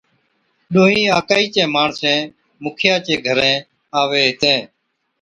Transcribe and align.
ڏونھِين 0.73 1.07
آڪهِي 1.17 1.45
چين 1.53 1.69
ماڻسين 1.75 2.19
مُکيا 2.63 2.95
چي 3.05 3.13
گھرين 3.25 3.59
آوين 3.99 4.25
ھِتين 4.29 4.59